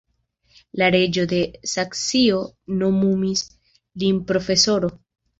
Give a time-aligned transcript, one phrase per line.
[0.81, 1.41] La reĝo de
[1.73, 2.39] Saksio
[2.79, 3.43] nomumis
[4.05, 4.91] lin profesoro.